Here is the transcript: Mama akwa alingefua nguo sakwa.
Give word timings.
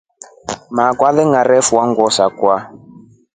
Mama 0.73 0.83
akwa 0.91 1.07
alingefua 1.09 1.81
nguo 1.89 2.07
sakwa. 2.17 2.55